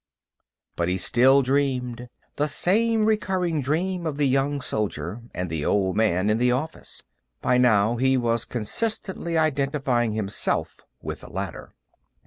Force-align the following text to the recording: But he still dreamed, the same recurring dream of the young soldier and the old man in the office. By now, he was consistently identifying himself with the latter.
But 0.75 0.89
he 0.89 0.97
still 0.97 1.43
dreamed, 1.43 2.09
the 2.35 2.47
same 2.47 3.05
recurring 3.05 3.61
dream 3.61 4.07
of 4.07 4.17
the 4.17 4.25
young 4.27 4.59
soldier 4.59 5.21
and 5.31 5.47
the 5.47 5.63
old 5.63 5.95
man 5.95 6.27
in 6.31 6.39
the 6.39 6.51
office. 6.51 7.03
By 7.39 7.59
now, 7.59 7.97
he 7.97 8.17
was 8.17 8.45
consistently 8.45 9.37
identifying 9.37 10.13
himself 10.13 10.79
with 11.03 11.19
the 11.21 11.29
latter. 11.29 11.75